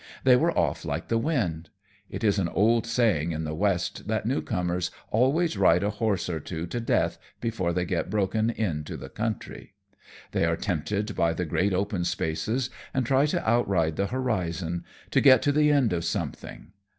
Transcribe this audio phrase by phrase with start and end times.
[0.23, 1.69] They were off like the wind.
[2.09, 6.27] It is an old saying in the West that new comers always ride a horse
[6.27, 9.75] or two to death before they get broken in to the country.
[10.31, 15.21] They are tempted by the great open spaces and try to outride the horizon, to
[15.21, 16.71] get to the end of something.